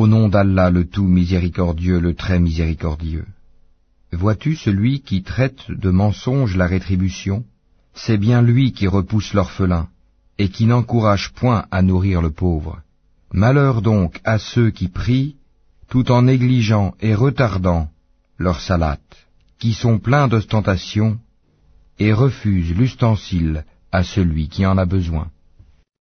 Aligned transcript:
Au 0.00 0.08
nom 0.08 0.28
d'Allah 0.28 0.70
le 0.70 0.86
tout 0.86 1.06
miséricordieux, 1.06 2.00
le 2.00 2.14
très 2.14 2.40
miséricordieux. 2.40 3.26
Vois-tu 4.12 4.56
celui 4.56 5.02
qui 5.02 5.22
traite 5.22 5.70
de 5.70 5.90
mensonge 5.90 6.56
la 6.56 6.66
rétribution? 6.66 7.44
C'est 7.94 8.18
bien 8.18 8.42
lui 8.42 8.72
qui 8.72 8.88
repousse 8.88 9.34
l'orphelin, 9.34 9.86
et 10.36 10.48
qui 10.48 10.66
n'encourage 10.66 11.32
point 11.32 11.66
à 11.70 11.80
nourrir 11.82 12.22
le 12.22 12.32
pauvre. 12.32 12.80
Malheur 13.32 13.82
donc 13.82 14.20
à 14.24 14.40
ceux 14.40 14.70
qui 14.70 14.88
prient, 14.88 15.36
tout 15.88 16.10
en 16.10 16.22
négligeant 16.22 16.96
et 17.00 17.14
retardant 17.14 17.88
leur 18.36 18.60
salate, 18.60 19.16
qui 19.60 19.74
sont 19.74 20.00
pleins 20.00 20.26
d'ostentation, 20.26 21.18
et 22.00 22.12
refusent 22.12 22.74
l'ustensile 22.74 23.64
à 23.92 24.02
celui 24.02 24.48
qui 24.48 24.66
en 24.66 24.76
a 24.76 24.86
besoin. 24.86 25.30